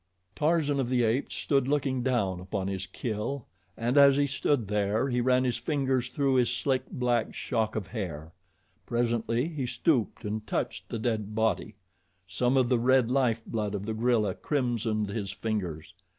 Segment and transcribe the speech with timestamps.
[0.35, 3.45] Tarzan of the Apes stood looking down upon his kill,
[3.77, 7.85] and as he stood there he ran his fingers through his thick, black shock of
[7.85, 8.33] hair.
[8.87, 11.75] Presently he stooped and touched the dead body.
[12.27, 15.93] Some of the red life blood of the gorilla crimsoned his fingers.